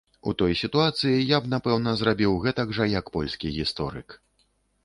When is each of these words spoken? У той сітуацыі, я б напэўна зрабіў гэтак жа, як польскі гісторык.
У 0.29 0.31
той 0.39 0.53
сітуацыі, 0.61 1.27
я 1.31 1.37
б 1.43 1.51
напэўна 1.53 1.93
зрабіў 1.99 2.39
гэтак 2.47 2.73
жа, 2.79 2.91
як 2.99 3.15
польскі 3.19 3.55
гісторык. 3.59 4.21